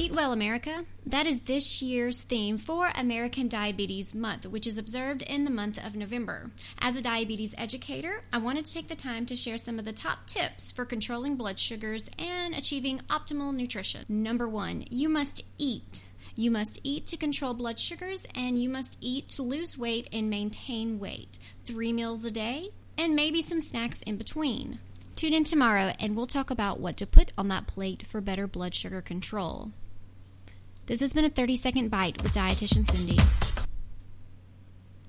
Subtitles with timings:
[0.00, 0.86] Eat Well America.
[1.04, 5.78] That is this year's theme for American Diabetes Month, which is observed in the month
[5.84, 6.50] of November.
[6.78, 9.92] As a diabetes educator, I wanted to take the time to share some of the
[9.92, 14.06] top tips for controlling blood sugars and achieving optimal nutrition.
[14.08, 16.06] Number one, you must eat.
[16.34, 20.30] You must eat to control blood sugars, and you must eat to lose weight and
[20.30, 21.38] maintain weight.
[21.66, 24.78] Three meals a day, and maybe some snacks in between.
[25.14, 28.46] Tune in tomorrow, and we'll talk about what to put on that plate for better
[28.46, 29.72] blood sugar control.
[30.90, 33.69] This has been a 30 second bite with Dietitian Cindy.